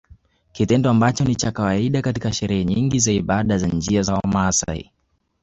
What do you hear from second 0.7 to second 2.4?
ambacho ni cha kawaida katika